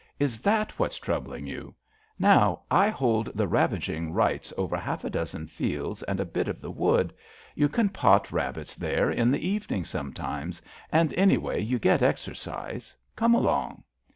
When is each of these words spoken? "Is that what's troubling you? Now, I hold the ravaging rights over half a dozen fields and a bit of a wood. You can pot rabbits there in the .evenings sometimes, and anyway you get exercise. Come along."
"Is 0.29 0.39
that 0.41 0.79
what's 0.79 0.97
troubling 0.97 1.45
you? 1.45 1.75
Now, 2.17 2.63
I 2.71 2.89
hold 2.89 3.29
the 3.35 3.47
ravaging 3.47 4.13
rights 4.13 4.51
over 4.57 4.75
half 4.75 5.03
a 5.03 5.11
dozen 5.11 5.45
fields 5.45 6.01
and 6.01 6.19
a 6.19 6.25
bit 6.25 6.47
of 6.47 6.63
a 6.63 6.71
wood. 6.71 7.13
You 7.53 7.69
can 7.69 7.87
pot 7.89 8.31
rabbits 8.31 8.73
there 8.73 9.11
in 9.11 9.29
the 9.29 9.47
.evenings 9.47 9.91
sometimes, 9.91 10.59
and 10.91 11.13
anyway 11.13 11.61
you 11.61 11.77
get 11.77 12.01
exercise. 12.01 12.97
Come 13.15 13.35
along." 13.35 13.83